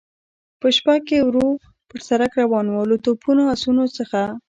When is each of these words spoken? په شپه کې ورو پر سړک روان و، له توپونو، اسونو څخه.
په 0.59 0.67
شپه 0.75 0.95
کې 1.07 1.17
ورو 1.25 1.47
پر 1.89 1.99
سړک 2.07 2.31
روان 2.41 2.65
و، 2.69 2.75
له 2.91 2.97
توپونو، 3.05 3.43
اسونو 3.53 3.83
څخه. 3.97 4.21